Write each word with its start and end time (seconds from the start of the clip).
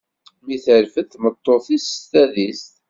Mi 0.45 0.57
terfed 0.65 1.05
tmeṭṭut-is 1.07 1.85
s 1.93 1.95
tadist. 2.11 2.73